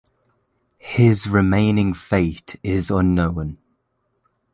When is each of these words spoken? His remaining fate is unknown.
His 0.79 1.27
remaining 1.27 1.93
fate 1.93 2.55
is 2.63 2.89
unknown. 2.89 3.59